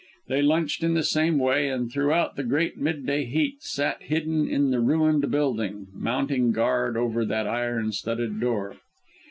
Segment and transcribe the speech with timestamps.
[0.29, 4.71] They lunched in the same way, and throughout the great midday heat sat hidden in
[4.71, 8.77] the ruined building, mounting guard over that iron studded door.